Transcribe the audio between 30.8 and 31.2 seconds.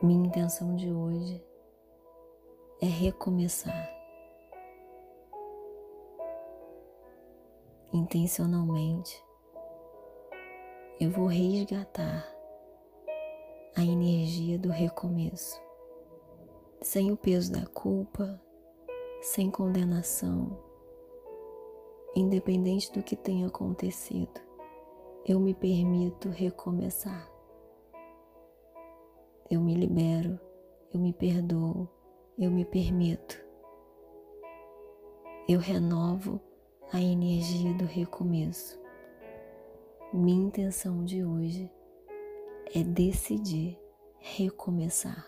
eu me